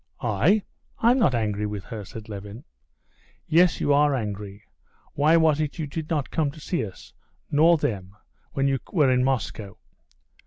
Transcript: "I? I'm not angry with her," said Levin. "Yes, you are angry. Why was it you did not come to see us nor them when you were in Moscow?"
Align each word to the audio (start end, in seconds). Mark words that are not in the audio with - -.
"I? 0.23 0.63
I'm 0.97 1.19
not 1.19 1.35
angry 1.35 1.67
with 1.67 1.83
her," 1.83 2.03
said 2.05 2.27
Levin. 2.27 2.63
"Yes, 3.45 3.79
you 3.79 3.93
are 3.93 4.15
angry. 4.15 4.63
Why 5.13 5.37
was 5.37 5.61
it 5.61 5.77
you 5.77 5.85
did 5.85 6.09
not 6.09 6.31
come 6.31 6.49
to 6.53 6.59
see 6.59 6.83
us 6.83 7.13
nor 7.51 7.77
them 7.77 8.15
when 8.53 8.67
you 8.67 8.79
were 8.91 9.11
in 9.11 9.23
Moscow?" 9.23 9.77